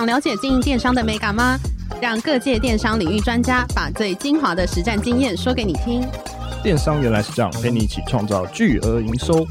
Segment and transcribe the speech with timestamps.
[0.00, 1.58] 想了解经营电商的美感吗？
[2.00, 6.02] 让各界电商领域专家把最精华的实战经验说给你听。
[6.62, 9.46] 电商原来是这样，陪你一起创造巨额营收。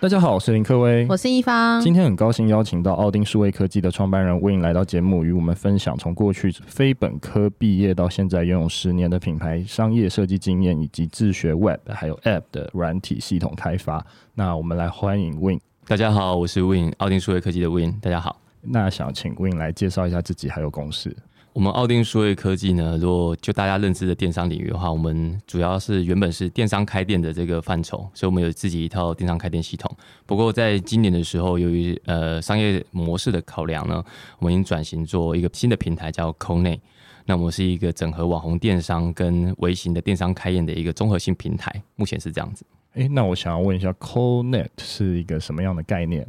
[0.00, 1.80] 大家好，我是林科威，我是一方。
[1.80, 14.04] 今天很高兴邀请到奥丁数位科技的创办人 Win 来到节目，与我们分享从过去非本科毕业到现在拥有十年的品牌商业设计经验，以及自学 Web 还有 App 的软体系统开发。
[14.34, 15.60] 那我们来欢迎 Win。
[15.86, 17.92] 大家好，我是 Win，奥丁数位科技的 Win。
[18.00, 21.14] 大家好，那想请 Win 来介绍一下自己还有公司。
[21.52, 29.94] 我们奥丁数位科技呢，如果就大家认知的电商领域的话，我们主要是原本是电商开店的这个范畴，所以我们有自己一套电商开店系统。
[30.24, 34.02] 不过在今年的时候，由于呃商业模式的考量呢，
[34.38, 36.80] 我们已经转型做一个新的平台叫 KONNECT。
[37.26, 42.64] 那我们是一个整合网红电商跟微型的电商开业的一个综合性平台，目前是这样子。
[42.94, 46.26] 诶，那我想要问一下，Connect 是一个什么样的概念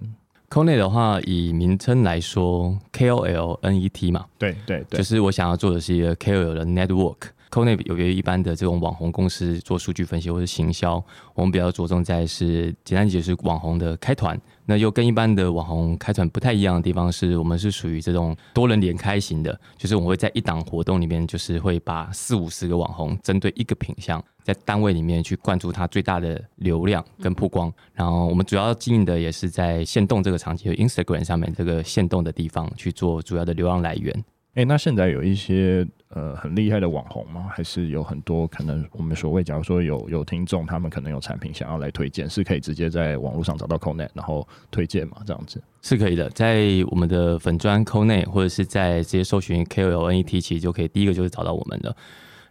[0.50, 7.18] ？Connect 的话，以名称来说，K O L N E T 嘛，对对对，就是我想要做的是一个 K O L 的 network。
[7.56, 11.02] KONNECT 有别于一般的这种网红公司做数据分析或者行销，
[11.34, 14.38] 我们比较着重在是简单解释网红的开团。
[14.66, 27.72] 那又跟一般的网红开团不太一样的地方是，我们是属于这种多人连开型的，就是我们会在一档活动里面，就是会把四五十个网红针对一个品项，在单位里面去灌注它最大的流量跟曝光。
[27.94, 34.26] 然后我们主要经营的也是在限动这个场景，Instagram 上面这个限动的地方去做主要的流量来源。
[34.56, 37.46] 哎、欸，那现在有一些呃很厉害的网红吗？
[37.52, 45.18] 还是有很多可能我们所谓，假如说有有听众，他们可能有产品想要来推荐，是可以直接在网络上找到 KONNECT，然后推荐嘛？
[45.26, 51.94] 这样子是可以的，在我们的粉专 KONNECT，或者是在直接搜寻 KOLNET，其实就可以第一个就是找到我们的。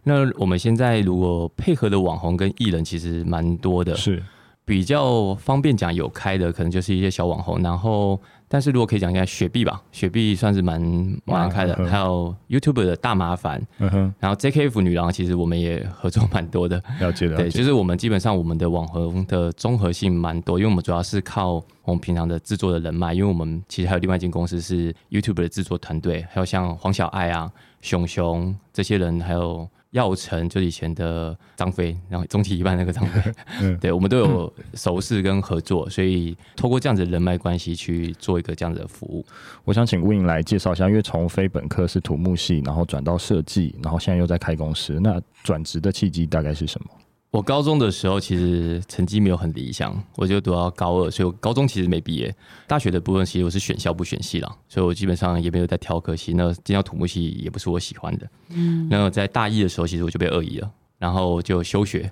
[0.03, 4.21] 那我们现在如果配合的网红跟艺人其实蛮多的，是
[4.63, 8.21] 比较方便讲有开的，可能就是一些小网红，然后。
[8.47, 10.81] 但是如果可以讲一下雪碧吧，雪碧算是蛮
[11.25, 27.51] 蛮开的，啊、还有 YouTube 的大麻烦，嗯，然后 JKF 女郎其实我们也合作蛮多的，了解了解，对，就是我们基本上我们的网红的综合性蛮多，因为我们主要是靠我们平常的制作的人脉，因为我们其实还有另外一间公司是 YouTube 的制作团队，还有像黄小爱啊、
[27.81, 29.67] 熊熊这些人，还有。
[29.95, 39.25] 耀成就以前的张飞，然后终极一班那个张飞， 嗯、对，我们都有熟识跟合作，所以透过这样子的人脉关系去做一个这样子的服务。
[39.63, 46.89] 我想请 Win 来介绍一下，因为从非本科是土木系，然后转到设计，然后现在又在开公司，那转职的契机大概是什么？
[47.31, 52.33] 我高中的时候其实成绩没有很理想，我就读到高二，所以我高中其实没毕业。
[52.65, 56.31] 大学的部分其实我是选校不选系了，所以我基本上也没有在挑科系。
[56.33, 58.29] 那进到土木系也不是我喜欢的。
[58.51, 62.09] 嗯，那在大一的时候，其实我就被恶意了，然后就休学，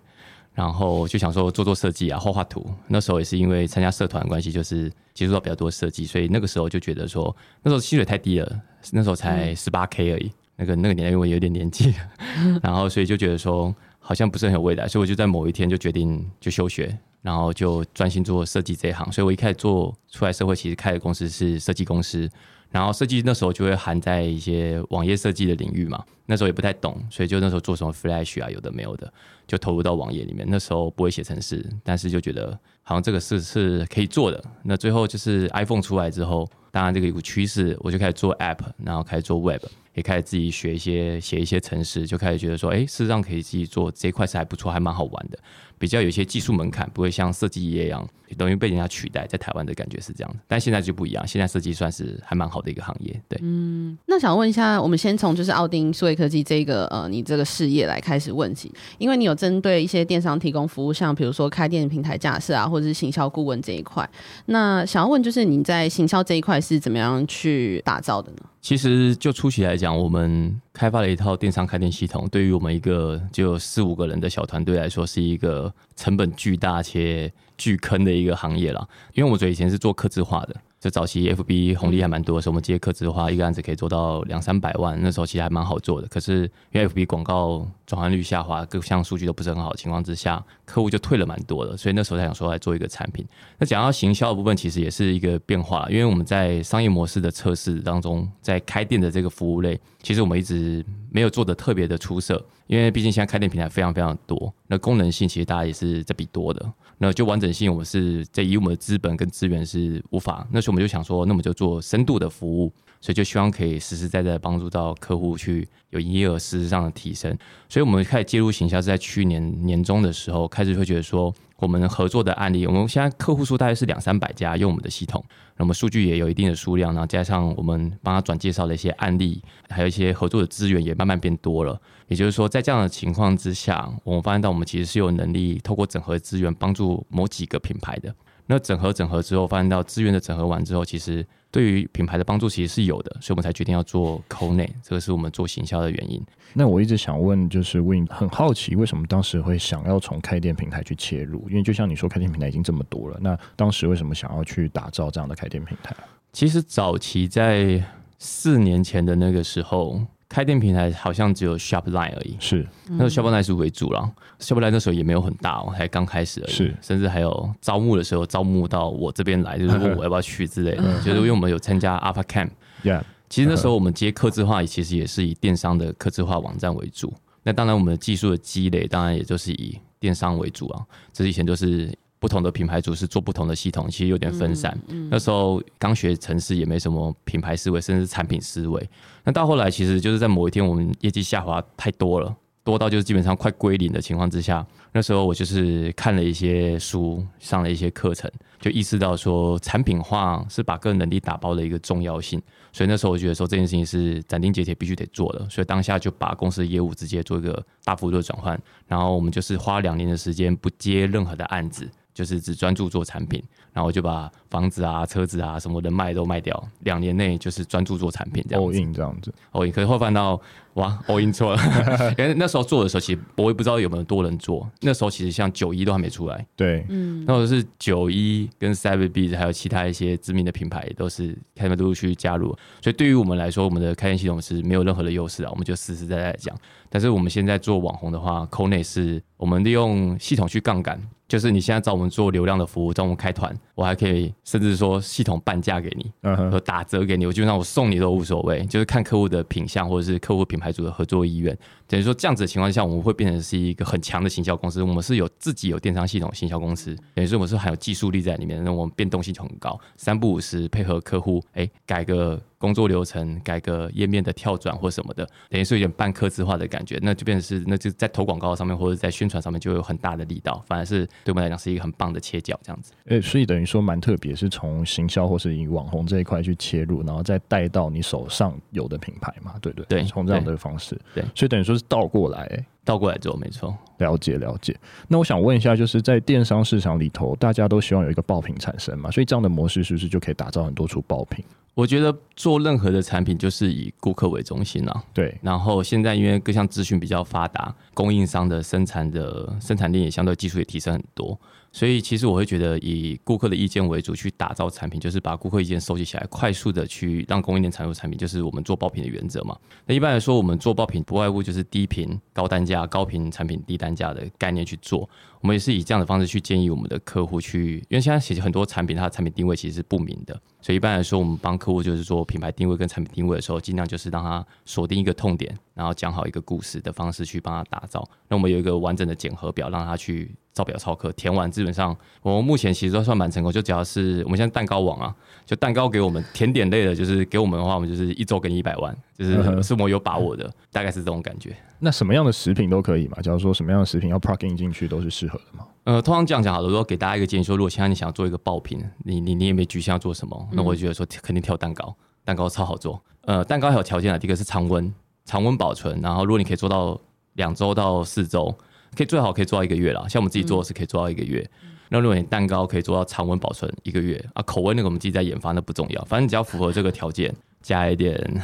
[0.53, 2.69] 然后就想说做做设计啊，画画图。
[2.87, 10.29] 那时候也是因为参加社团关系，就是接触到比较多设计，所以那个时候就觉得说，那时候薪水太低了，那时候才十八 K 而已。
[10.57, 11.93] 那个那个年代因为我有点年纪，
[12.61, 13.73] 然后所以就觉得说。
[14.05, 19.09] 好像不是很有未来，所以我就在某一天就决定就休学，然后就专心做设计这一行。
[19.09, 22.29] 所以我一开始做出来社会，其实开的公司是设计公司，
[22.69, 26.03] 然后设计那时候就会含在一些网页设计的领域嘛。
[26.25, 29.11] 那时候也不太懂，所以就那时候做什么 Flash 啊，有的没有的，
[29.47, 30.45] 就投入到网页里面。
[30.49, 34.43] 那时候不会写程式，但是就觉得好像这个事是可以做的。
[34.63, 39.63] 那最后就是 iPhone 出来之后，当然这个有个趋势，我就开始做 App，然后开始做 Web。
[39.93, 45.37] 也开始自己学一些写一些程式，就开始觉得说，哎，事实上可以自己做这一块是还不错，还蛮好玩的。
[45.77, 48.07] 比较有一些技术门槛，不会像设计业一样，
[48.37, 49.27] 等于被人家取代。
[49.27, 51.27] 在台湾的感觉是这样，但现在就不一样。
[51.27, 53.37] 现在设计算是还蛮好的一个行业，对。
[53.41, 64.09] 嗯，那想问一下，我们先从就是奥丁数位科技这个呃，你这个事业来开始问起，因为你有针对一些电商提供服务，像比如说开店平台架设啊，或者是行销顾问这一块。
[64.45, 68.37] 那想要问就是你在行销这一块是怎么样去打造的呢？
[68.63, 78.87] 其实就初期来讲，我们开发了一套电商开店系统，对于我们一个就四五个人的小团队来说，是一个成本巨大且巨坑的一个行业了。
[79.15, 86.07] 因为我们以前是做客制化的，就早期 FB 红利还蛮多的时候，我们接客制化，一个案子可以做到两三百万，那时候其实还蛮好做的。
[86.09, 86.41] 可是
[86.73, 93.25] 因为 FB 广告转换率下滑，各项数据都不是很好的情况之下，客户就退了蛮多的，所以那时候才想说来做一个产品。
[93.57, 106.73] 那讲到行销的部分，其实也是一个变化，因为我们在商业模式的测试当中，在开店的这个服务类，其实我们一直没有做的特别的出色，因为毕竟现在开店平台非常非常多，那功能性其实大家也是在比多的。
[106.97, 110.47] 那就完整性，我们是在以我们的资本跟资源是无法。
[110.51, 117.37] 那时候我们就想说，那我们就做深度的服务，所以就希望可以实实在在帮助到客户去有营业额实质上的提升。
[117.69, 121.31] 所以我们开始介入行销是在去年年中的时候，开始会觉得说。
[121.57, 125.23] 我们合作的案例，我们现在客户数大概是两三百家用我们的系统，
[125.57, 131.79] 那么数据也有一定的数量，然后加上我们帮他转介绍的一些案例，还有一些合作的资源也慢慢变多了。
[132.07, 138.13] 也就是说，在这样的情况之下，我们发现到我们其实是有能力透过整合资源帮助某几个品牌的。
[138.45, 141.25] 那整合整合之后，发现到资源的整合完之后，其实。
[141.53, 146.19] 对于品牌的帮助其实是有的，所以我们才决定要做 Co-Net，这个是我们做行销的原因。
[146.51, 151.47] 那我一直想问，就是 Win 很好奇，为什么当时会想要从开店平台去切入？
[151.51, 155.95] 因为就像你说，开店平台已经这么多了，那当时为什么想要去打造这样的开店平台？
[156.31, 157.79] 其实早期在
[158.17, 160.01] 四年前的那个时候。
[160.33, 164.11] 开店平台好像只有 Shopline 而已，是那个 Shopline 是为主了。
[164.39, 166.51] Shopline 那时候也没有很大哦，才刚开始而已。
[166.51, 170.81] 是，甚至还有招募的时候，招募到我这边来，就是 问我要不要去之类的。
[171.01, 177.13] 就是因为我们有参加 Alpha Camp，Yeah，其实那时候我们接客制化，其实也是以电商的客制化网站为主。
[177.43, 180.81] 那当然，我们的技术的积累，当然也就是以电商为主啊。
[181.13, 181.93] 这以前就是。
[182.23, 184.71] 不同的品牌主是做不同的系统，其实有点分散。
[184.87, 188.89] 嗯嗯、那时候刚学城市，也没什么品牌思维，甚至产品思维。
[189.25, 192.33] 那到后来，其实就是在某一天，我们业绩下滑太多了，
[192.63, 194.65] 多到就是基本上快归零的情况之下。
[194.93, 198.31] 那时候我就是看了一些书，上了一些课程，
[198.61, 202.41] 就意识到说产品化是把个人能力打包的一个重要性。
[202.71, 205.45] 所以那时候我觉得说这件事情是斩钉截铁必须得做的。
[205.49, 211.89] 所以当下就把公司的业务直接做一个大幅度的转换，然后我们就是花两年的时间不接任何的案子。
[212.13, 213.43] 就是只专注做产品，
[213.73, 218.79] 然后就把房子啊、车子啊什么的卖都卖掉，两年内就是专注做产品这样子。
[218.79, 219.71] all in 这样子，all in。
[219.71, 220.39] 可是后翻到
[220.75, 221.59] 哇，all in 错了，
[222.17, 224.67] 因为那时候做的时候，其实我也不知道有没有多人做。
[224.81, 232.47] 那时候其实像九一都还没出来，对，嗯，那时候是九一跟 Seven B 还有其他一些知名的品牌都是开始陆陆续续加入，
[232.81, 236.55] 所以对于我们来说，我们的开店系统是没有任何的优势啊，我们就实实在在讲。
[236.89, 240.99] 但是我们现在做网红的话，Co-Net 是我们利用系统去杠杆。
[241.25, 246.11] 就是你现在找我们做流量的服务，找我们开团，我还可以甚至说系统半价给你，
[246.51, 251.57] 和打折给你，我基本上我送你都无所谓，就是看客户的品相或者是客户品牌组的合作意愿。
[251.87, 254.81] 等于说这样子的情况下，我们会变成是一个很强的行销公司。
[254.81, 262.41] 我们是有自己有电商系统行销公司，等于说我们是含有技术力在里面，那我们变动性就很高，三不五时配合客户，哎，改个。
[262.63, 272.93] 工作流程改革页面的跳转或什么的，等于是有点半客制化的感觉，那就变成是，那就在投广告上面或者在宣传上面就有很大的力道，反而是对我们来讲是一个很棒的切角，这样子。
[273.07, 279.85] 诶，所以等于说蛮特别，是从行销或是以网红这一块去切入，然后再带到你手上有的品牌嘛，对对？
[279.87, 283.75] 对，从这样的方式，对，所以等于说是倒过来，倒过来做，没错。
[283.97, 284.75] 了解了解。
[285.07, 291.43] 那我想问一下，就是在电商市场里头，大家都希望有一个爆品产生嘛，所以这样的模式是不是就可以打造很多出爆品？
[291.73, 295.03] 我觉得做任何的产品就是以顾客为中心啊。
[295.13, 295.35] 对。
[295.41, 301.39] 然后现在因为各项资讯比较发达，供应商的生产的生产链也相对技术也提升很多，
[301.73, 309.57] 所以其实我会觉得以顾客的意见为主去打造产品，就是把顾客意见收集起来，快速的去让供应链产出产品，就是我们做爆品的原则嘛。
[309.87, 315.09] 那一般来说，我们做爆品不外乎就是低频高单价、高频产品低单价的概念去做。
[315.41, 328.07] 我们也是以这样的方式去建议我们的客户去，因为现在其实很多产品它的产品定位其实是不明的，所以一般来说，我们帮客户就是做品牌定位跟产品定位的时候，尽量就是让他锁定一个痛点，然后讲好一个故事的方式去帮他打造。
[328.29, 333.51] 那我们有一个完整的检核表，让他去照表操课，填完基本上我们目前其实都算蛮成功。
[333.51, 335.13] 就只要是我们现在蛋糕网啊，
[335.45, 341.53] 就蛋糕给我们甜点类的，就是给我们的话，我们就是一周给你一百万，就是是我有把握的，大概是这种感觉。
[341.79, 343.17] 那什么样的食品都可以嘛？
[343.21, 345.67] 假如说什么样的食品要 plug in 进去都是适合的吗？
[345.85, 353.01] 呃，通常这样讲好了，如果给大家一个建议说，如果现在你想要做一个爆品，你你你也没局限要做什么，那我觉得说肯定挑蛋糕，蛋糕超好做。
[353.21, 354.93] 呃，蛋糕还有条件啊，第一个是常温，
[355.25, 356.99] 常温保存，然后如果你可以做到
[357.33, 358.53] 两周到四周，
[358.95, 360.05] 可以最好可以做到一个月啦。
[360.07, 361.49] 像我们自己做的是可以做到一个月。
[361.89, 368.41] 那如果你蛋糕可以做到常温保存一个月啊，口味那个我们自己在研发，那不重要，反正只要符合这个条件，加一点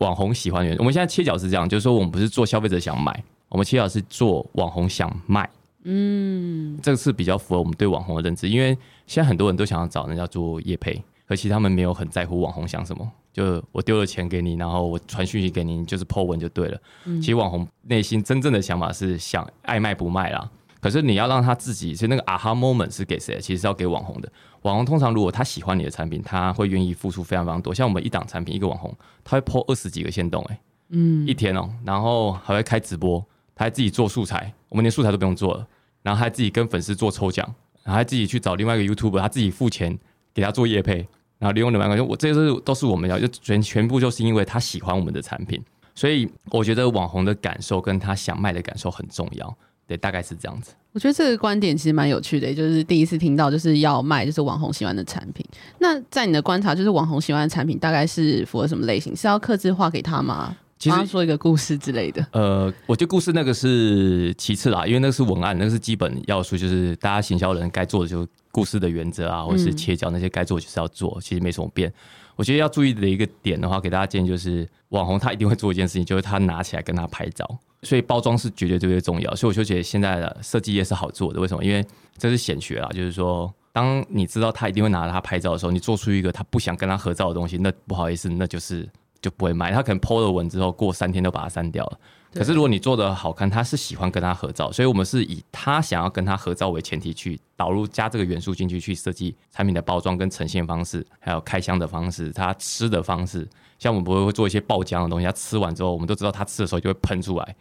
[0.00, 0.74] 网红喜欢的。
[0.78, 3.22] 我们现在切角是这样，就是说我们不是做消费者想买。
[3.50, 5.48] 我们切角是做网红想卖，
[5.90, 8.76] 嗯，这个是比较符合我们对网红的认知，因为
[9.06, 16.78] 现在很多人都想要找人家做业配，可惜他们没有很在乎网红想什么，就我丢了钱给你，然后我传讯息给你，你就是 po 文就对了。
[17.06, 20.50] 嗯、其实网红内心真正的想法是想爱卖不卖啦。
[20.80, 23.40] 可是你要让他自己，其实那个 aha moment 是给谁？
[23.40, 24.30] 其实是要给网红的。
[24.62, 27.74] 网红通常如果他喜欢你的产品，他会愿意付出非常非常多。
[27.74, 33.18] 像我们一档产品，一个网红，他会 po 二十几个线动，哎，嗯，一天哦、喔，然后还会开直播，
[33.56, 35.66] 他还自己做素材，我们连素材都不用做了，
[36.08, 37.46] 然后还自己跟粉丝做抽奖，
[37.84, 39.94] 然后还自己去找另外一个 YouTube，他自己付钱
[40.32, 41.06] 给他做业配，
[41.38, 45.62] 然后利用两万块钱，我这些都是都是我们要就全全部就是因为他喜欢我们的产品，
[45.94, 49.54] 所以我觉得网红的感受跟他想卖的感受很重要。
[49.86, 50.72] 对，大概是这样子。
[50.92, 55.44] 我觉得这个观点其实蛮有趣的，也就是第一次听到就是要卖就是网红喜欢的产品。
[55.78, 59.14] 那在你的观察，就是网红喜欢的产品大概是符合什么类型？
[59.14, 60.56] 是要客制化给他吗？
[60.78, 62.24] 其实说一个故事之类的。
[62.32, 71.92] 呃，我觉得故事那个是其次啦，因为那个是文案，那个是基本要素，就是大家行销人该做的就是故事的原则啊，或者是切角那些该做就是要做，嗯、其实没什么变。
[72.36, 77.44] 我觉得要注意的一个点的话，给大家建议就是，网红他一定会做一件事情，就是他拿起来跟他拍照。
[77.82, 81.40] 所以包装是绝对绝对重要，所以我就觉得现在的设计业是好做的。
[81.40, 81.64] 为什么？
[81.64, 81.84] 因为
[82.16, 88.88] 这是显学啊，就是说，当你知道他一定会拿着它拍照的时候，你做出一个他不想跟他合照的东西，那不好意思，那就是
[89.20, 89.72] 就不会卖。
[89.72, 91.98] 他可能 po 了文之后，过三天就把它删掉了。
[92.34, 103.46] 可是如果你做的好看，他是喜欢跟他合照，所以我们是以他想要跟他合照为前提去导入加这个元素进去，去设计产品的包装跟呈现方式，还有开箱的方式，它吃的方式。
[103.80, 107.56] 像我们不会会做一些爆浆的东西，它吃完之后，我们都知道它吃的时候就会喷出来，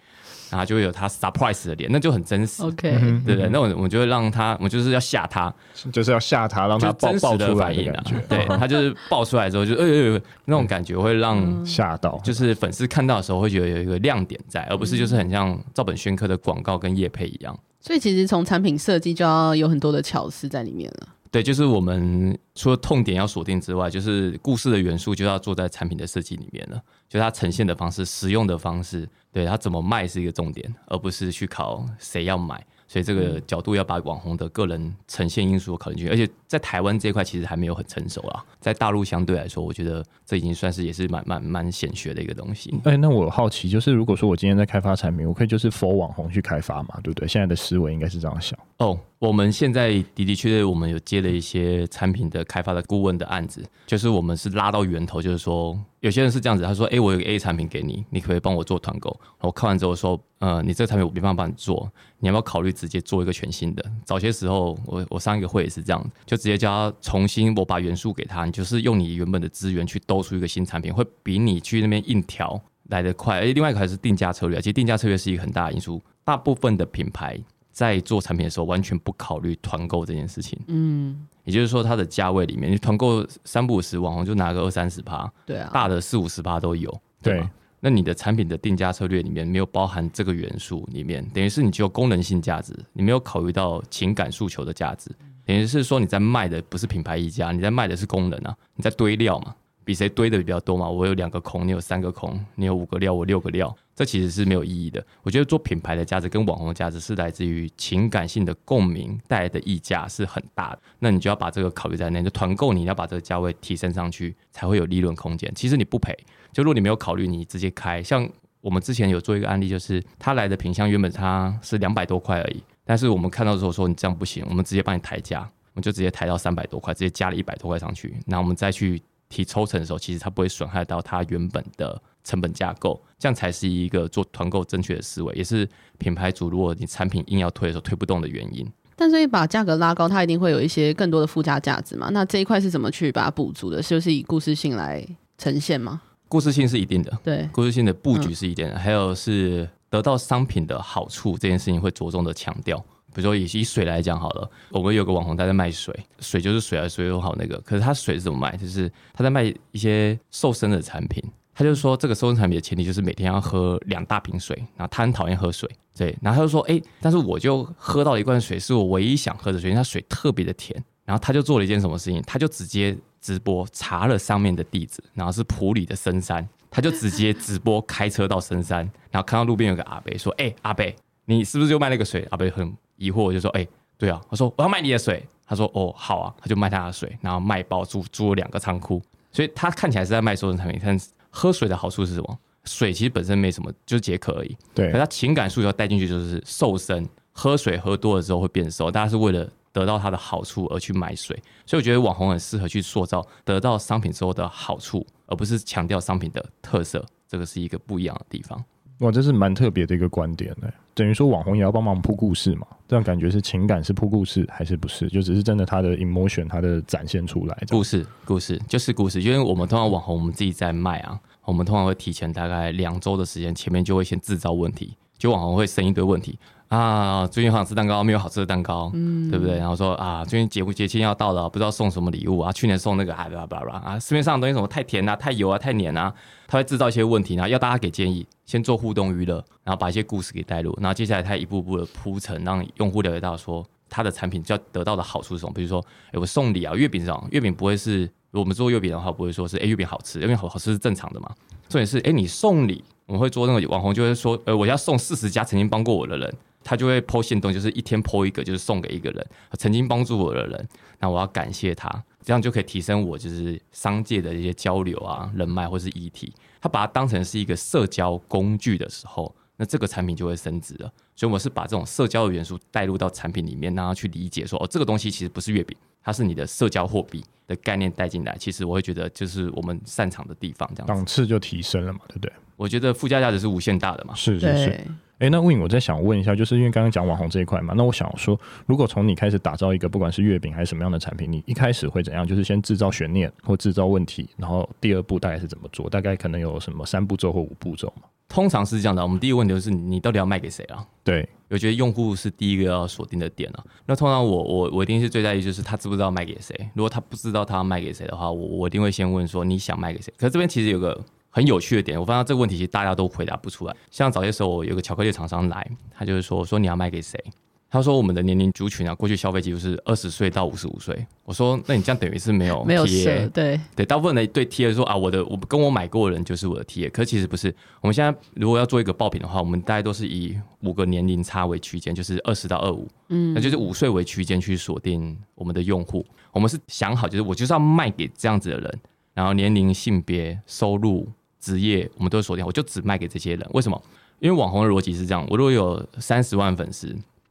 [0.51, 2.62] 然后就会有它 surprise 的脸，那就很真实。
[2.63, 2.92] OK，
[3.25, 3.50] 对不对？
[3.50, 5.54] 那我我们就会让他，我就是要吓他，
[5.92, 8.20] 就是要吓他，让他爆爆出来的感觉。
[8.30, 17.58] 对，他就是爆出来之后就，就哎呦呦，那种感觉会让吓到，就是粉丝看到的时候会觉得有一个亮点在，而不是就是很像照本宣科的广告跟叶配一样。
[17.88, 21.08] 所以其实从产品设计就要有很多的巧思在里面了。
[21.32, 26.82] 对，就是我们除了痛点要锁定之外，就是故事的元素就要做在产品的设计里面了。
[27.08, 32.62] 就它呈现的方式、使用的方式，对它怎么卖是一个重点，而不是去考谁要买。
[32.88, 38.44] 所以这个角度要把网红的个人呈现因素考虑进去，而且在台湾这一块其实还没有很成熟啦。
[38.62, 42.74] 在大陆相对来说，我觉得这已经算是也是蛮蛮蛮显学的一个东西。
[42.86, 47.27] 哎、欸，那我好奇就是，如果说我今天在开发产品，我可以就是 for 网红去开发嘛，对不对？
[47.27, 48.58] 现在的思维应该是这样想。
[48.77, 55.77] 哦，我们现在的的确确，我们有接了一些产品的开发的顾问的案子，就是我们是拉到源头，就是说。
[56.01, 73.39] 有些人是这样子，他说：“哎、我有个 A 产品给你，你可以帮我做团购？”我看完之后说：“呃，你这个产品我没办法帮你做，你要不要考虑直接做一个全新的？”早些时候，我我上一个会也是这样，就直接叫他重新，我把元素给他，你就是用你原本的资源去兜出一个新产品，会比你去那边硬调来得快。
[73.39, 76.00] 哎，另外一个还是定价策略，其实定价策略是一个很大的因素。
[76.24, 77.38] 大部分的品牌
[77.77, 80.57] 在做产品的时候，完全不考虑团购这件事情。
[80.65, 81.27] 嗯。
[81.43, 86.91] 也就是说，它的价位里面，你团购三不五十，网红就拿个二三十趴，对啊，大的四五十趴都有，
[87.22, 87.48] 对
[87.79, 95.12] 那你的产品的定价策略里面没有包含这个元素里面，等于是你只有功能性价值，你没有考虑到情感诉求的价值，
[95.46, 99.55] 等于是说你在卖的不是品牌溢价，你在卖的是功能啊，你在堆料嘛。
[99.88, 100.89] 比谁堆的比较多嘛？
[100.89, 105.01] 我有两个孔，你有三个孔，你有五个料，我六个料，这其实是没有意义的。
[105.24, 110.79] 我觉得做品牌的价值跟网红的价值是来自于情感性的共鸣带来的溢价是很大的。
[111.00, 115.50] 那你就要把这个考虑在内，就团购你要把这个价位提升上去，才会有利润空间。
[115.56, 116.13] 其实你不赔，
[116.51, 118.03] 就如果你没有考虑，你直接开。
[118.03, 118.29] 像
[118.60, 129.01] 我们之前有做一个案例，就是他来的品相原本它是两百多块而已，但是我们看到之后说你这样不行，我们直接帮你抬价，我们就直接抬到三百多块，直接加了一百多块上去，那我们再去。
[129.29, 135.67] 提抽成的时候，其实它不会损害到它原本的成本架构，这样才是一个做团购正确的思维，也是
[135.98, 138.65] 品牌主如果你产品硬要推的时候推不动的原因。
[138.96, 142.10] 但所以，把价格拉高，它一定会有一些更多的附加价值嘛？
[142.12, 143.81] 那这一块是怎么去把它补足的？
[143.84, 145.05] 是不是以故事性来
[145.38, 146.01] 呈现吗？
[146.27, 152.84] 故事性是一定的，对，故事性的布局是一定的，嗯、还有是得到商品的好处这件事情会着重的强调。
[153.17, 157.59] 比如说以以水来讲好了，我们有个网红他在卖水，水就是水啊，水又好那个。
[157.62, 158.55] 可是他水是怎么卖？
[158.55, 161.24] 就是他在卖一些瘦身的产品。
[161.55, 166.15] 他就说这个瘦身产品的前提就是每天要喝两大瓶水，然后他很讨厌喝水，对。
[166.21, 170.79] 然后他就说，哎，但是我就喝到一罐水，是我唯一想喝的水，因为它水特别的甜。
[171.03, 172.21] 然后他就做了一件什么事情？
[172.27, 180.86] 他就直接直播查了上面的地址，然后是普里的深山，他就直接直播开车到深山，然后看到路边有个阿伯说，哎，阿伯，
[181.25, 182.27] 你是不是就卖那个水？
[182.29, 182.71] 阿伯很。
[182.98, 185.25] 疑惑我就说：“哎、欸，对啊，他说我要卖你的水。
[185.46, 189.01] 他说哦，好啊，他就卖他的水，然后卖包租租了两个仓库，
[189.32, 190.80] 所以他看起来是在卖瘦身产品。
[190.84, 192.39] 但是喝水的好处是什么？
[192.66, 194.58] 水其实本身没什么，就是解渴而已。
[194.75, 201.39] 对，可他情感诉求带进去就是瘦身，喝水喝多了之后会变瘦，大家是为了。”得到它的好处而去买水。
[201.63, 207.06] 所以我觉得网红很适合去塑造得到商品之后的好处，而不是强调商品的特色。
[207.27, 208.60] 这个是一个不一样的地方。
[209.01, 210.68] 哇，这是蛮特别的一个观点呢。
[210.98, 212.66] 等于说网红也要帮忙铺故事嘛？
[212.88, 215.08] 这样感觉是情感是铺故事还是不是？
[215.10, 217.56] 就只是真的他的 emotion，他的展现出来。
[217.70, 219.22] 故事，故事就是故事。
[219.22, 226.39] 因为我们通常网红，我们自己在卖啊，我们通常会提前大概两周的时间，前面就会先制造问题，就网红会生一堆问题。
[226.69, 229.57] 啊，最近好想吃蛋糕，没有好吃的蛋糕，嗯，对不对？
[229.57, 232.51] 然后说啊，最近节节庆要到了，不知道送什么礼物啊。
[232.51, 236.13] 去年送那个啊，巴拉巴拉啊，市面上的东西什么太甜啊、太油啊、太黏啊，
[236.45, 245.53] 他会制造一些问题，然后要大家给建议，先做互动娱乐，然后把一些故事给带入，然后接下来他一步步的铺陈，让用户了解到说他的产品就要得到的好处是什么。
[245.55, 245.81] 比如说，
[246.12, 251.31] 哎，我送礼啊，月饼这种，月饼不会是我们做月饼的话，不会说是哎月饼好吃，因为好好吃是正常的嘛。
[251.69, 256.36] 重点是哎你送礼，我们会做那个网红就会说，呃，我要送四十家曾经帮过我的人。
[256.67, 259.25] 他就会 po 限动，就是一天 po 一个，就是送给一个人
[259.57, 260.67] 曾经帮助我的人，
[261.00, 261.89] 那我要感谢他，
[262.21, 266.33] 这样就可以提升我就是商界的一些交流啊、人脉或是议题。
[266.59, 270.91] 他把它当成是一个社交工具的时候，那这个产品就会升值了。
[271.15, 278.36] 所以我是把这种社交的元素带入到产品里面，让他去理解说，哦，这个东西其实不是月饼，它是你的社交货币的概念带进来。
[278.38, 282.33] 其实我会觉得就是我们擅长的地方，这样档次就提升了嘛，对不对？
[282.57, 284.87] 我觉得附加价值是无限大的嘛，是是是。
[285.19, 292.27] 哎，那 Win，我在想问一下，就是因为刚刚讲网红这一块嘛，那我想说，如果从你开始打造一个不管是月饼还是什么样的产品，你一开始会怎样？
[292.27, 295.89] 就是先制造悬念或制造问题，然后第二步大概是怎么做？
[295.89, 298.03] 大概可能有什么三步骤或五步骤嘛？
[298.29, 300.85] 通常是这样的，我们第一个问题就是你到底要卖给谁啊？
[301.03, 303.63] 对，我觉得用户是第一个要锁定的点啊。
[303.87, 306.55] 那通常我我我一定是最在意就是他知不知道卖给谁。
[306.75, 310.13] 如果他不知道他要卖给谁的话，我我一定会先问说你想卖给谁？
[310.15, 311.03] 可是这边其实有个。
[311.38, 313.75] 很有趣的点，我发现这个问题其实大家都回答不出来。
[313.91, 317.24] 像早些时候，我有个巧克力厂商来，他就是说说你要卖给谁？
[317.70, 321.06] 他说我们的年龄族群啊，过去消费记录是二十岁到五十五岁。
[321.25, 327.53] 我说那你这样等于是没有 没有设对对，大部分的对 TA 说啊，我的我跟我买过的人就是我的 TA，可是其实不是。
[327.82, 336.03] 我们现在如果要做一个爆品的话，我们大概都是以五个年龄差为区间，就是二十到二五，嗯，那就是五岁为区间去锁定我们的用户。
[336.32, 338.79] 我们是想好，就是我就是要卖给这样子的人，
[339.14, 341.07] 然后年龄、性别、收入。
[341.48, 343.50] 职业我们都锁定，我就只卖给这些人。
[343.53, 343.81] 为什么？
[344.20, 346.88] 因为网红的逻辑是这样：我如果有三十万粉丝，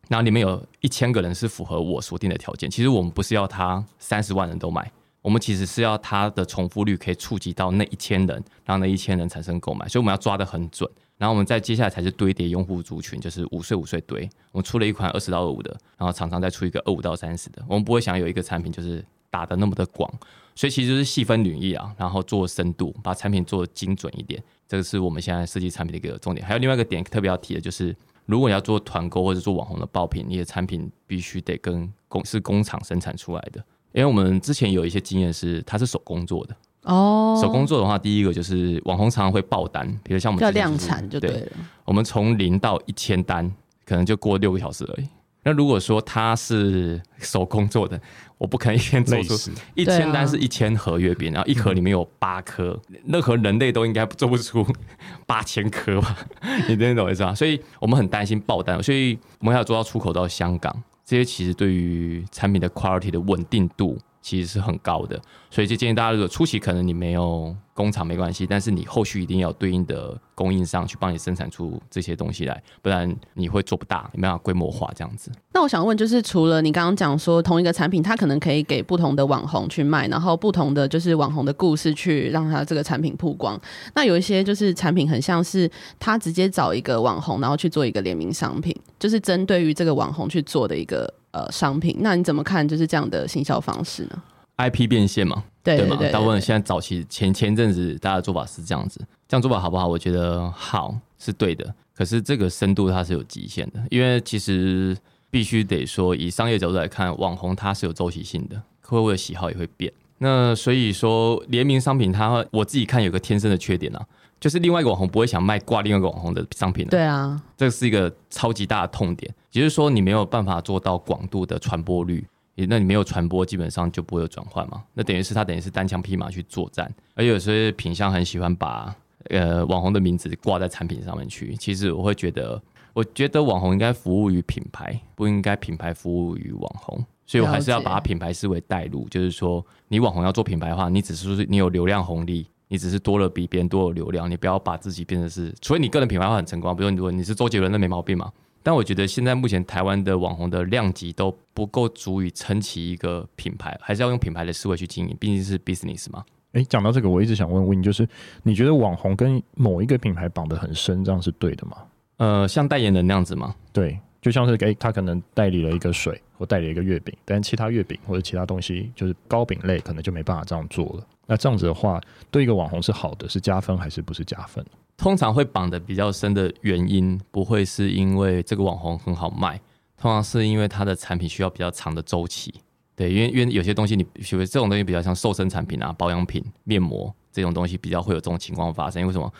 [0.09, 9.87] 然后里面有一千个人是符合我锁定的条件，其实我们不是要他三十万人都买，我们其实是要他的重复率可以触及到那一千人，让那一千人产生购买。
[9.89, 10.89] 所以我们要抓得很准。
[11.19, 14.29] 然后我们再接下来才是堆叠用户族群，就是五岁五岁堆。
[14.53, 17.63] 我们出了一款二十到二五的，然后常常再出一个二五到三十的。
[17.69, 20.13] 我们不会想有一个产品就是打得那么的广。
[20.57, 26.45] 所以其实就是细分领域啊，然后做深度，把产品做精准一点，这个是我们现在设计产品的一个重点。
[26.45, 33.63] 还有另外一个点特别要提的，就是如果你要做团购或者做网红的爆品，你的产品必须得跟工是工厂生产出来的。
[33.93, 37.39] 因为我们之前有一些经验是，它是手工做的哦。
[37.41, 41.39] 手工做的话，第一个就是网红常常会爆单，比如像我们、就是、要量产就对了。
[41.41, 41.53] 对，
[41.85, 43.51] 我们从零到一千单，
[43.85, 45.07] 可能就过六个小时而已。
[45.47, 48.01] 那如果说它是手工做的，
[48.37, 54.67] 我不可能一天做出一千单是一千盒月饼，然后一盒里面有八颗，任何人类都应该做不出
[55.25, 56.19] 八千颗吧？
[56.69, 57.33] 你听懂我意思吗？
[57.33, 65.17] 所以我们很担心爆单，所以我们还要做到出口到香港，这些其实对于产品的 quality 的稳定度其实是很高的，
[65.51, 67.55] 所以就建议大家，如果初期可能你没有。
[67.77, 75.31] 工厂没关系，但是你后续一定要对应的供应商去帮你生产出这些东西来，不然你会做不大，没办法规模化这样子。
[75.53, 83.61] 那我想问，就是除了你刚刚讲说同一个产品，它可能可以给不同的网红去卖，然后不同的就是网红的故事去让它这个产品曝光。
[83.95, 91.97] 那有一些就是产品很像是他直接找一个网红，然后去做一个联名商品，就是针对于这个网红去做的一个呃商品。
[92.01, 94.23] 那你怎么看就是这样的行销方式呢
[94.57, 95.99] ？IP 变现嘛，对，吗？
[96.11, 99.87] 大部分现在早期前前阵子大家的做法是这样子，这样做法好不好？
[99.87, 104.97] 我觉得好是对的，可是这个深度它是有极限的，因为其实
[105.31, 109.93] 必须得说，以商业角度来看，网红它是有周期性的，客户的喜好也会变。
[110.19, 114.03] 那所以说联名商品它，我自己看有个天生的缺点啊，
[114.41, 116.87] 就是另外一个网红不会想卖挂另外一个网红的商品。
[116.87, 122.27] 对啊，这是一个超级大的痛点，也就是说你没有办法做到广度的传播率。
[122.69, 124.83] 那你没有传播，基本上就不会有转换嘛。
[124.95, 128.97] 那等于是他等于是单枪匹马去作战，而有些品相很喜欢把
[129.29, 131.55] 呃网红的名字挂在产品上面去。
[131.57, 132.59] 其实我会觉得，
[132.95, 137.05] 我觉得网红应该服务于品牌，不应该品牌服务于网红。
[137.27, 148.33] 所以我还是要把品牌视为带路，就是说你网红要做品牌的话，你只是说你有流量红利，你只是多了比别人多有流量，你不要把自己变成是，除非你个人品牌化很成功，比如你如果你是周杰伦，那没毛病嘛。
[148.67, 156.25] 但我觉得现在目前台湾的网红的量级都不够足以撑起一个品牌，还是要用品牌的思维去经营，毕竟是 business 嘛。
[156.51, 158.09] 哎，讲到这个，我一直想问问你，就是
[158.43, 161.77] 你觉得网红跟某一个品牌绑得很深，这样是对的吗？
[162.17, 163.55] 呃，像代言人那样子吗？
[163.73, 171.07] 对，就像是给他可能代理了一个水，或代理了一个月饼，但其他月饼或者其他东西，就是糕饼类，可能就没办法这样做了。
[171.29, 172.01] 那这样子的话，
[172.33, 174.67] 对一个网红是好的，是加分还是不是加分？
[174.97, 179.61] 通常会绑得比较深的原因，不会是因为这个网红很好卖，
[179.97, 182.55] 通常是因为它的产品需要比较长的周期。
[182.95, 189.01] 对，因为因为有些东西你，你比如这种东西比较像瘦身产品啊、保养品、面膜这种东西，比较会有这种情况发生。
[189.01, 189.31] 因为什么？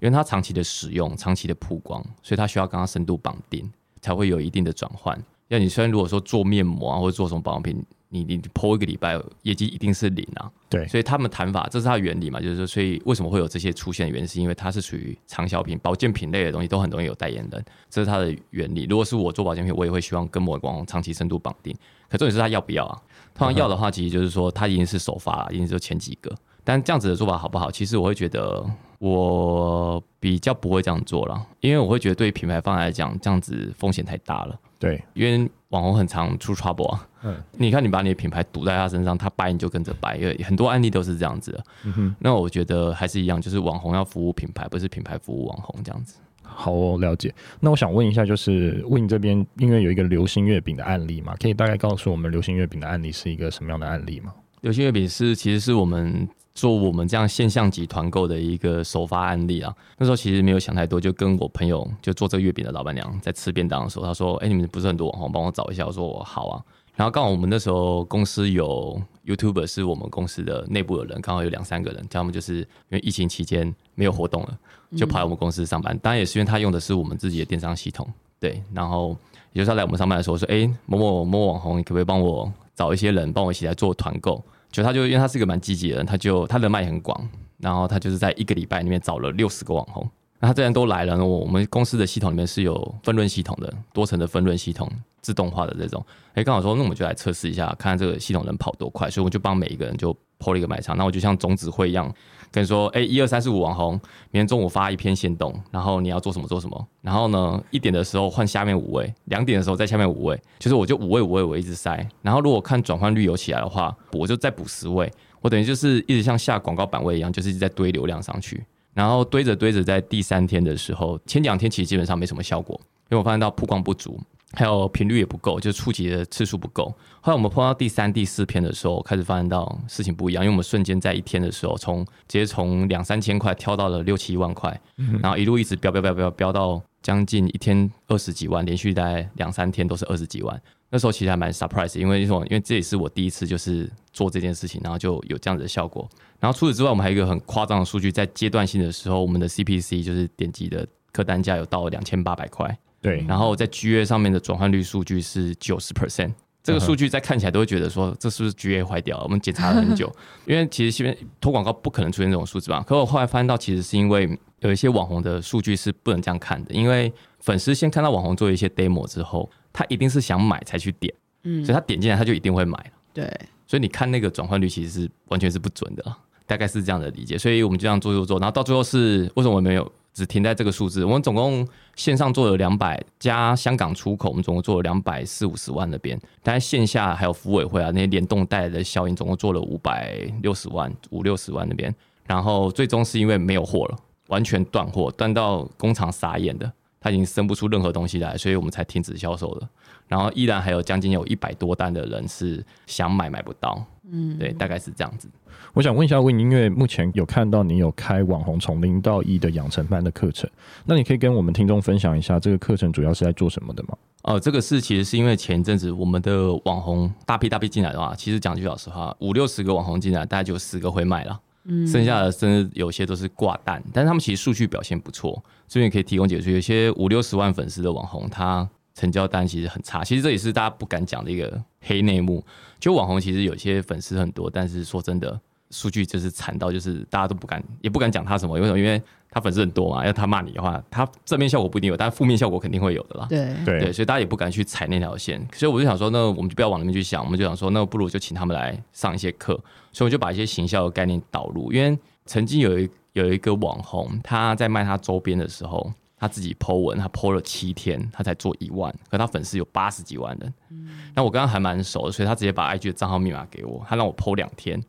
[0.00, 3.66] 因为它长期的使用、长期的曝光，所以它需要跟它深度绑定，
[4.02, 5.18] 才会有一定的转换。
[5.48, 7.82] 要你虽然如果说做面膜啊，或者做什么保养品。
[8.24, 10.50] 你你 po 一个礼拜，业绩一定是零啊。
[10.68, 18.86] 对，所以他们谈法，这是它原理嘛，就是说，所以为什么会有这些出现的原因，是因为它是属于长销品、保健品类的东西，都很容易有代言人，这是它的原理。
[18.88, 21.74] 如果是我做保健品，我也会希望跟某个网红长期深度绑定。
[22.08, 23.02] 可重点是他要不要啊？
[23.34, 26.34] 通常要的话，其实就是说他已经是首发了，已经是前几个。
[26.62, 27.70] 但这样子的做法好不好？
[27.70, 28.64] 其实我会觉得，
[28.98, 34.58] 我比较不会这样做了，因为我会觉得对品牌方来讲，这样子风险太大了。
[34.78, 37.08] 对，因为网红很常出 trouble 啊。
[37.22, 41.64] 嗯，你看你把你的品牌堵在他身上，他掰你就跟着掰，因为很多案例都是这样子的。
[41.84, 46.18] 嗯哼，那我觉得还是一样，就是网红要服务品牌，不是品牌服务网红这样子。
[46.42, 47.34] 好，我了解。
[47.58, 54.32] 那我想问一下，就是 Win 这边，因为有一个流星月饼的案例嘛，可以大概告诉我们流星月饼的案例是一个什么样的案例吗？
[54.60, 56.28] 流星月饼是其实是我们。
[56.56, 66.64] 做我们这样现象级团购的一个首发案例啊，那时候其实没有想太多，就跟我朋友就做这个月饼的老板娘在吃便当的时候，她说：“哎，你们不是很多网红，帮我找一下。”我说：“我好啊。”
[66.96, 74.58] 然后刚好我们那时候公司有 YouTuber 是我们公司的内部的人，刚好有两三个人，他们就是因为疫情期间没有活动了，
[74.96, 75.96] 就跑来我们公司上班。
[75.98, 78.08] 当然也是因为他用的是我们自己的电商系统，
[78.40, 78.62] 对。
[78.72, 79.14] 然后
[79.52, 84.42] 也就是他来我们上班的时候说：“哎，某某某某网红，你可不可以帮我找一些人帮我一起来做团购？”
[84.76, 87.18] 就他就因为他是一个蛮积极的人，他就他人脉很广，
[87.56, 90.06] 然后他就是在一个礼拜里面找了六十个网红，
[90.38, 91.16] 那他既然都来了。
[91.16, 94.86] 我我们公司的系统里面是有分论系统的，多层的分论系统，
[95.22, 96.04] 自动化的这种。
[96.34, 102.14] 哎，刚好说那我们就来测试一下，看看这个系统能跑多快，所以我就帮每一个人就 PO 了一个卖场，那我就像总指挥一样。
[102.56, 103.92] 跟你说，哎，一二三四五网红，
[104.30, 106.86] 明天中午发一篇限动，然后你要做什么做什么。
[107.02, 112.08] 然后呢，一点的时候换下面五位，两点的时候在下面五位，就是我就五位五位我一直塞。
[112.22, 115.12] 然后如果看转换率有起来的话，我就再补十位。
[115.42, 118.64] 我等于就是一直像下广告版位一样，就是一直在堆流量上去。
[118.94, 124.20] 然后堆着堆着，在第三天的时候，前两天其实基本上没什么效果，因为我发现到曝光不足。
[124.52, 126.84] 还有频率也不够，就是触及的次数不够。
[127.20, 134.80] 后来我们碰到第三、第四篇的时候，开始发现到事情不一样，因为我们瞬间在一天的时候，从直接从两三千块跳到了六七万块，
[135.20, 140.62] 然后一路一直飙飙飙飙飙到将近一天二十几万，连续大概两三天都是二十几万。
[140.88, 146.08] 那时候其实还蛮 surprise，因为因为这也是我第一次就是做这件事情，然后就有这样子的效果。
[146.38, 152.78] 然后除此之外，我们还有一个很夸张的数据，在阶段性的时候，我们的 CPC 就是点击的客单价有到了两千八百块。
[153.06, 159.22] 对，然后在 GA 上面的转换率数据是九十 percent，这个数据在看起来都会觉得说，这是不是 GA 坏掉了？
[159.22, 160.12] 我们检查了很久，
[160.44, 162.82] 因为其实现在投广告不可能出现这种数字吧？
[162.84, 171.14] 可我后来发现到，其实是因为有一些网红的数据是不能这样看的，因为粉丝先看到网红做一些 demo 之后，他一定是想买才去点，
[171.44, 172.90] 嗯，所以他点进来他就一定会买了。
[173.14, 173.24] 对，
[173.68, 177.36] 所以你看那个转换率其实是完全是不准的，大概是这样的理解。
[177.36, 179.90] 所以我们就这样做做做，然后到最后是为什么没有？
[180.14, 199.68] 只停在这个数字，我们总共线上做了两百，加香港出口，我们总共做了两百四五十万那边，但是线下还有服委会啊那些联动带来的效应，总共做了五百六十万五六十万那边，然后最终是因为没有货了，完全断货，断到工厂傻眼的，他已经生不出任何东西来，所以我们才停止销售了。
[200.08, 205.28] 然后依然还有将近有一百多单的人是想买买不到，嗯，对，大概是这样子。
[205.72, 210.48] 我想问一下 Win，因为目前有看到你有开网红从零到一的养成班的课程，
[210.84, 213.96] 那你可以跟我们听众分享一下这个课程主要是在做什么的吗？
[214.22, 232.44] 哦，这个是其实是因为前一阵子我们的网红大批大批进来的话，其实讲句老实话，五六十个网红进来，大概就十个会卖了，嗯，剩下的甚至有些都是挂单，但是他们其实数据表现不错，所以你可以提供解说，有些五六十万粉丝的网红，他成交单其实很差，其实这也是大家不敢讲的一个黑内幕，
[232.80, 235.38] 就网红其实有些粉丝很多，但是说真的。
[235.72, 238.78] 数据就是惨到，就是大家都不敢，也不敢讲他什么，为什么？
[238.78, 243.26] 因为他粉丝很多嘛，要他骂你的话，他正面效果不一定有，但负面效果肯定会有的啦。
[243.28, 245.44] 对对，所以大家也不敢去踩那条线。
[245.52, 249.60] 所以我就想说，那我们就不要往那边去想，我们就想说，那不如就请他们来上一些课。
[249.92, 251.72] 所以我就把一些行销的概念导入。
[251.72, 255.92] 因为曾经有一有一个网红，他在卖他周边的时候，
[256.26, 260.54] 他自己 po 文，他 po 了七天，他才做一万，可他粉丝有八十几万人。
[260.70, 264.82] 嗯，那我跟他还蛮熟的，所以他直接把 IG 的账号密码给我，他让我 po 两天，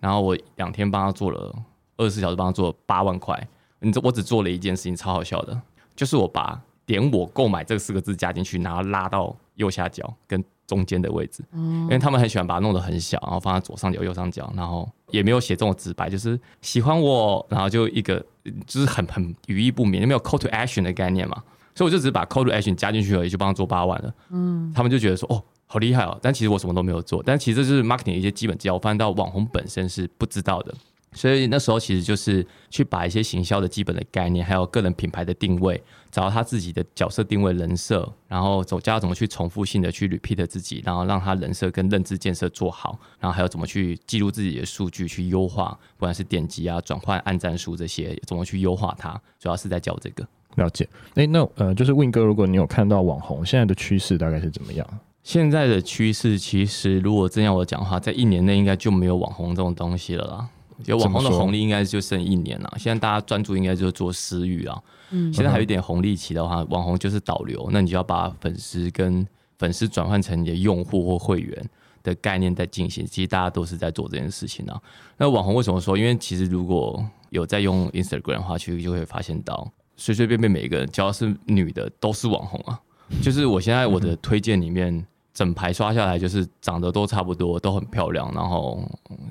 [0.00, 1.54] 然后我两天帮他做了
[1.96, 3.48] 二十四小时，帮他做了八万块。
[3.78, 5.60] 你这我只做了一件事情，超好笑的，
[5.94, 18.24] 就是我把点我购买这四个字加进去，然后拉到右下角跟中间的位置，因为他们很喜欢把它弄得很小，然后放在左上角、右上角，然后也没有写这种直白，就是喜欢我，然后就一个
[18.68, 21.42] 就是很很语义不明，没有 call to action 的概念嘛，
[21.74, 24.14] 所以我就只是把 call to action 加进去而已，就帮他做八万了。
[24.30, 30.72] 嗯，他们就觉得说哦，好厉害哦，但其实我什么都没有做，但其实这就是 marketing 的一些基本技巧，我发现到网红本身是不知道的。
[31.12, 50.26] 所以那时候其实就是去把一些行销的基本的概念，还有个人品牌的定位，找到他自己的角色定位人设，然后走教他怎么去重复性的去 repeat 自己，然后让他人设跟认知建设做好，然后还有怎么去记录自己的数据去优化，不管是点击啊、转换、按赞数这些，怎么去优化它，主要是在教这个。
[50.56, 50.88] 了解。
[51.14, 54.86] 哎，那呃，就是 Win 哥，如果你有看到网红现在的趋势大概是怎么样？
[55.22, 60.48] 现在的趋势其实如果真要我讲的话，在一年内应该就没有网红这种东西了啦。
[60.82, 64.82] 就网红的红利应该就剩一年了，现在大家专注应该就是做私域啊。
[65.10, 69.26] 嗯，现在还有一点红利期的话，网红就是导流，那你就要把粉丝跟
[69.58, 71.70] 粉丝转换成你的用户或会员
[72.02, 73.04] 的概念在进行。
[73.06, 74.80] 其实大家都是在做这件事情啊。
[75.16, 75.96] 那网红为什么说？
[75.98, 82.80] 因为其实如果有在用 Instagram 的话，其实就会发现到随随便便每一个人只要是女的都是网红啊。
[83.22, 85.06] 就是我现在我的推荐里面。
[85.32, 88.82] 整排刷下来，就是长得都差不多，都很漂亮，然后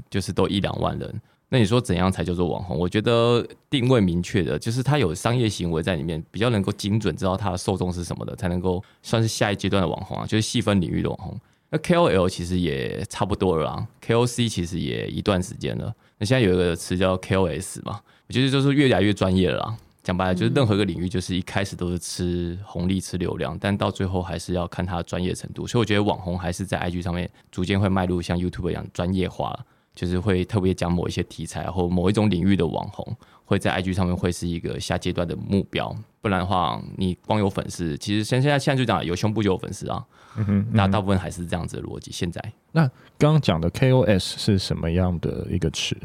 [0.09, 1.21] 就是都一两万人。
[1.49, 2.77] 那你说怎样才叫做网红？
[2.77, 11.39] 我觉得定位明确的，就是他有商业行为在里面，比较能够精准知道他的受众是什么的，才能够算是下一阶段的网红啊，就是细分领域的网红。
[11.71, 15.93] 那 KOL 其实也差不多了啊，KOC 其实也一段时间了。
[16.17, 19.77] 那现在有一个词叫 KOS 嘛，我觉得就是越来越专业了。
[20.01, 25.67] 讲白了，就是任何一个领域，就是一开始都是吃红利、吃流量，但到最后还是要看它的专业程度。
[25.67, 29.57] 所以我觉得网红还是在 IG 上面逐渐会迈入像 YouTube 一样专业化，
[29.99, 33.05] 就是会特别讲某一些题材或某一种领域的网红，
[33.43, 35.93] 会在 IG 上面会是一个下阶段的目标。
[36.21, 40.01] 不然的话，你光有粉丝，其实现现在现在就讲有胸部就有粉丝啊。
[40.37, 42.11] 嗯哼，那大部分还是这样子的逻辑。
[42.13, 45.97] 现在，那刚刚讲的 KOS 是什么样的一个词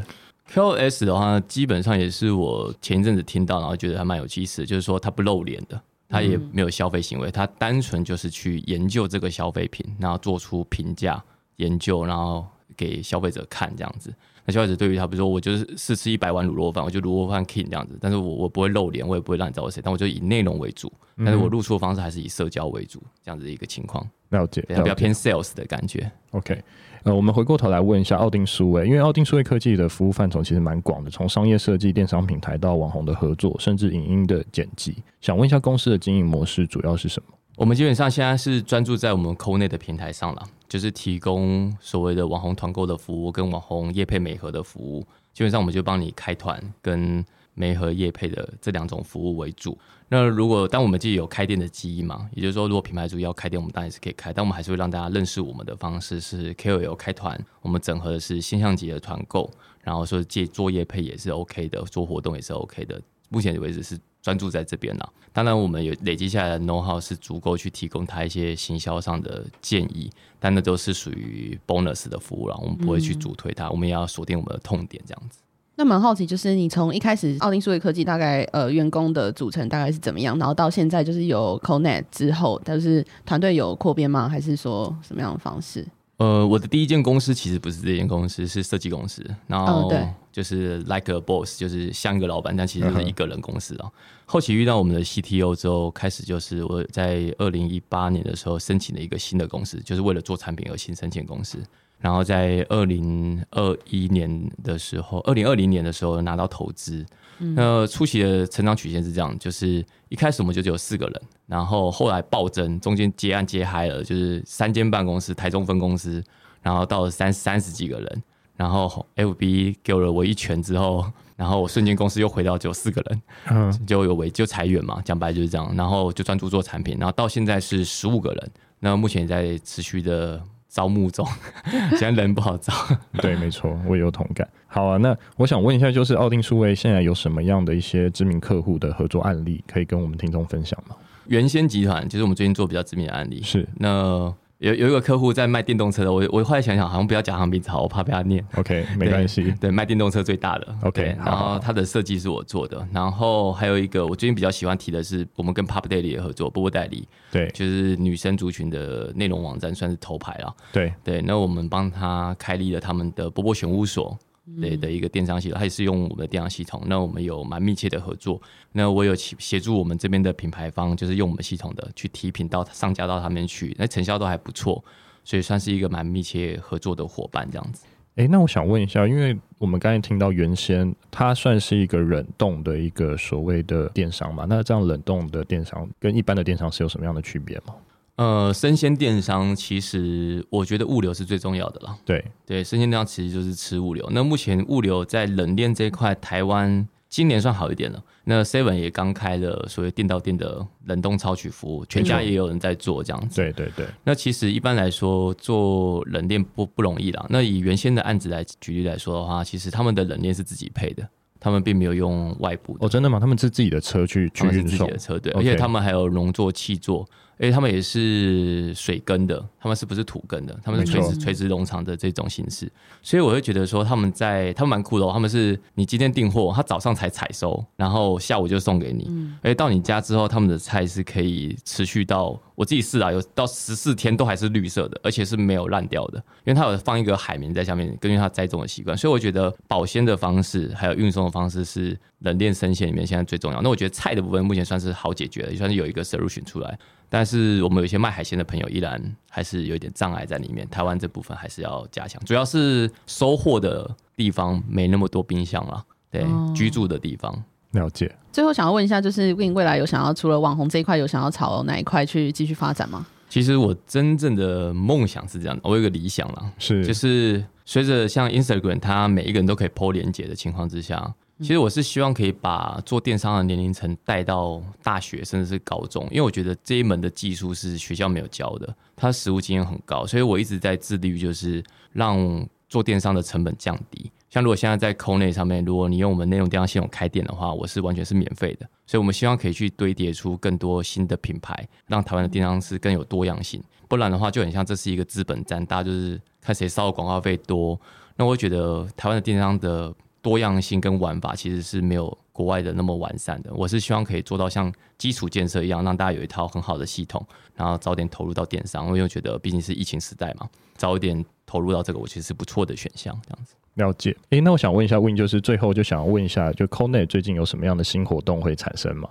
[0.52, 11.22] ？KOS 的话，基本上也是我前一阵子听到，然后觉得还蛮有意思的，就是说他不露脸的，他也没有消费行为，他单纯就是去研究这个消费品，然后做出评价、
[11.56, 12.44] 研究，然后
[12.76, 14.14] 给消费者看这样子。
[14.46, 24.06] 那消费者对于他，比如说我就是试吃一百碗卤肉饭，我就卤肉饭 king 这样子，但是我我不会露脸，我也不会让你知道我谁，但我就以内容为主，但是我露出的方式还是以社交为主，这样子的一个情况。
[24.30, 26.10] 了解，比较偏 sales 的感觉。
[26.32, 26.62] OK。
[27.04, 34.96] 呃，我们回过头来问一下奥丁数位，因为奥丁数位科技的服务范畴其实蛮广的，从商业设计、电商平台到网红的合作，甚至影音的剪辑。
[35.20, 37.34] 想问一下公司的经营模式主要是什么？
[37.56, 45.06] 我们基本上现在是专注在我们 Conet 的平台上了，就是提供所谓的网红团购的服务跟网红业配美合的服务。
[45.32, 49.78] 基本上我们就帮你开团跟美合业配的这两种服务为主。
[50.08, 59.48] 那如果当我们自己有开店的基因嘛，也就是说，如果品牌主要开店，我们当然是可以开，但我们还是会让大家认识我们的方式是 KOL 开团，我们整合的是现象级的团购，
[59.80, 63.00] 然后说借作业配也是 OK 的，做活动也是 OK 的。
[63.28, 65.12] 目前为止是专注在这边了。
[65.34, 70.10] 当然，我们有累积下来的 know how 是足够去提供他一些行销上的建议，
[70.40, 75.40] 但那都是属于 bonus 的服务了，我们不会去主推它，我们也要锁定我们的痛点这样子。
[75.76, 84.26] 那蛮好奇，就是你从一开始奥林数位科技大概呃员工的组成大概是怎么样，然后到现在就是有 Connect 之后，但是团队有扩编吗？
[84.26, 85.84] 还是说什么样的方式？
[86.16, 89.24] 呃，我的第一间公司其实不是这间公司，是设计公司。
[89.48, 89.92] 然后
[90.30, 93.90] 就是 Like a Boss，就是像一个老板，但其实是一个人公司啊。
[94.24, 101.58] 后期遇到我们的 CTO 之后，开始就是我在二零一八年的时候申请了一个新的公司，就是为了做产品而新申请公司。
[101.98, 107.04] 然后在二零二一年的时候，二零二零年的时候拿到投资。
[107.38, 116.22] 嗯、那初期的成长曲线是这样，就是一开始我们就只有四个人，然后后来暴增，中间接案接嗨了，就是三间办公室，台中分公司，
[116.62, 118.22] 然后到了三三十几个人，
[118.56, 121.04] 然后 FB 给了我一拳之后，
[121.36, 130.42] 然后我瞬间公司又回到只有四个人，嗯，就有为就裁员嘛，讲白就是这样，然后就专注做产品，然后到现在是十五个人，那目前在持续的。
[130.74, 131.24] 招募中，
[131.96, 132.72] 现在人不好招。
[133.22, 134.46] 对，没错，我也有同感。
[134.66, 140.96] 好啊，那我想问一下，就是奥丁数位现在有什么样的一些知名客户的合作案例，可以跟我们听众分享吗？
[141.28, 143.40] 原先集团其实我们最近做比较知名的案例。
[143.40, 148.44] 是，那有有一个客户在卖电动车的，我我后来想想，好像不要讲他名字好，我怕被他念。
[148.56, 149.52] OK，没关系。
[149.60, 150.74] 对，卖电动车最大的。
[150.82, 157.06] OK，然后他的设计是我做的，然后还有一个我最近比较喜欢提的是，我们跟 Pop Daily 的合作，波波代理。
[157.30, 160.54] 对，就是女生族群的内容网站，算是头牌了。
[160.72, 164.16] 对对，那我们帮他开立了他们的波波选物所。
[164.60, 166.82] 对的一个电商系统，它也是用我们的电商系统。
[166.86, 168.40] 那我们有蛮密切的合作。
[168.72, 174.84] 那我有协助我们这边的品牌方，就是用我们系统的去提品到上架到他们去，那成效都还不错，
[175.24, 177.86] 所以算是一个蛮密切合作的伙伴这样子。
[178.16, 187.74] 哎，那我想问一下，因为我们刚才听到原先它算是一个冷冻的一个所谓的电商嘛，那这样冷冻的电商跟一般的电商是有什么样的区别吗？
[188.16, 191.96] 呃，生鲜电商其实我觉得物流是最重要的啦。
[192.04, 194.08] 对对，生鲜电商其实就是吃物流。
[194.12, 198.00] 那目前物流在冷链这一块，台湾今年算好一点了。
[198.22, 203.34] 那 Seven 也刚开了所谓店到店的冷冻超取服务，全家也有人在做这样子。
[203.34, 203.84] 对对对。
[204.04, 207.26] 那其实一般来说做冷链不不容易啦。
[207.28, 211.04] 那以原先的案子来举例来说的话，其实他们的冷链是自己配的，
[211.40, 212.86] 他们并没有用外部的。
[212.86, 213.18] 哦，真的吗？
[213.18, 214.68] 他们是自己的车去去运送？
[214.68, 215.32] 自己的车，对。
[215.32, 217.04] Okay 而且他们还有农作、气作。
[217.38, 220.58] 因为他们也是水耕的，他们是不是土耕的？
[220.62, 222.70] 他们是垂直垂直农场的这种形式，
[223.02, 225.10] 所以我会觉得说他们在他们蛮酷的哦。
[225.12, 229.06] 他们是你今天订货，他早上才采收，然后下午就送给你。
[229.08, 238.96] 嗯，而到你家之后，他们的菜是可以持续到我自己试啊，有到十四天都还是绿色的，而且是没有烂掉的，因为它有放一个海绵在下面，根据它栽种的习惯。
[238.96, 243.60] 所以我觉得保鲜的方式还有运送的方式是冷链生鲜里面现在最重要。
[243.60, 246.78] 那我觉得菜的部分目前算是好解决的，也算是有一个 solution 出来。
[247.14, 249.00] 但是我们有一些卖海鲜的朋友依然
[249.30, 257.32] 还是有一点障碍在里面，台湾这部分还是要加强，主要是收货的地方没那么多冰箱了，对，哦、居住的地方。
[257.70, 258.12] 了解。
[258.32, 263.06] 最后想要问一下，就是 Win 未来有想要除了网红这一块，有想要朝哪一块去继续发展吗？
[263.28, 271.14] 其实我真正的梦想是这样的，我有一个理想啦，是就是随着像 Instagram，它每一个人都可以 po 连结的情况之下。
[271.40, 284.10] 其实我是希望可以把做电商的年龄层带到大学甚至是高中，因为我觉得这一门的技术是学校没有教的，它实务经验很高，所以我一直在致力于就是让做电商的成本降低。
[284.30, 288.66] 像如果现在在 KONE 上面，如果你用我们内容电商系统开店的话，我是完全是免费的。
[288.86, 293.62] 所以我们希望可以去堆叠出更多新的品牌，让台湾的电商是更有多样性。
[293.88, 297.78] 不然的话，就很像这是一个资本战，大家就是看谁烧的广告费多。
[298.16, 299.92] 那我觉得台湾的电商的。
[300.24, 303.52] 多样性跟玩法其实是没有国外的那么完善的。
[303.52, 307.22] 我是希望可以做到像基础建设一样，让大家有一套很好的系统，
[307.54, 308.86] 然后早点投入到电商。
[308.86, 313.14] 因为我觉得毕竟是疫情时代嘛，早一点投入到这个，我其实是不错的选项。
[313.28, 314.12] 这样子了解。
[314.30, 319.06] 诶、欸，那我想问一下 Win，就是最后就想要问一下，就 KONE 最近有什么样的新活动会产生吗？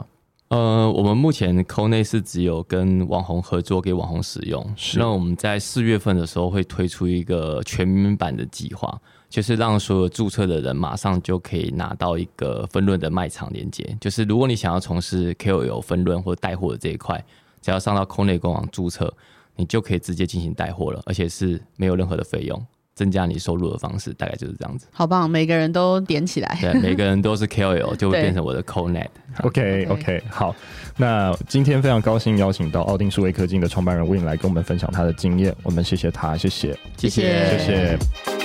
[0.47, 4.73] 呃，我们目前 KONE 是只有跟网红合作，给网红使用。
[4.75, 4.97] 是。
[4.97, 8.99] 那我们在四月份的时候会推出一个全民版的计划。
[9.33, 13.83] 就是让所有注册的人马上就可以拿到一个分论的卖场连接。
[13.99, 17.19] 就是如果你想要从事 KOL 分论或带货的这一块，
[17.59, 19.11] 只要上到 KONE 官网注册，
[19.55, 24.85] 你就可以直接进行带货了，而且是没有任何的费用，增加你收入的方式大概就是这样子。
[24.91, 26.55] 好棒，每个人都点起来。
[26.61, 29.07] 对，每个人都是 KOL， 就会变成我的 KONE。
[29.41, 30.55] OK OK，好。
[30.95, 38.42] 那今天非常高兴邀请到奥丁数位科技的创办人 Win 来跟我们分享他的经验，我们谢谢他，谢谢，谢谢，谢谢。